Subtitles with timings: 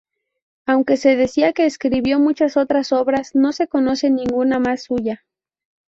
[0.65, 5.23] Aunque se decía que escribió muchas otras obras, no se conoce ninguna más suya.